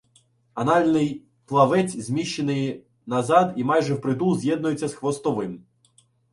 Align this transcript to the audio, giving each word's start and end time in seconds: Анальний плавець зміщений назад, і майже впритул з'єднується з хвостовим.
Анальний 0.55 1.23
плавець 1.45 1.95
зміщений 1.97 2.83
назад, 3.05 3.53
і 3.57 3.63
майже 3.63 3.93
впритул 3.93 4.37
з'єднується 4.37 4.87
з 4.87 4.93
хвостовим. 4.93 5.63